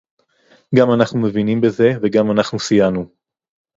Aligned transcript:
גם 0.75 0.87
אנחנו 0.99 1.19
מבינים 1.19 1.61
בזה 1.61 1.91
וגם 2.03 2.31
אנחנו 2.31 2.59
סייענו 2.59 3.05